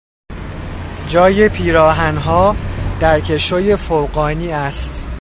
[1.07, 2.55] جای پیراهنها
[2.99, 5.05] در کشوی فوقانی است.